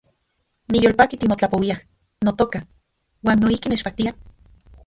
[0.75, 1.77] Niyolpaki timotlapouiaj,
[2.31, 2.65] notoka,
[3.27, 4.19] uan noijki nechpaktia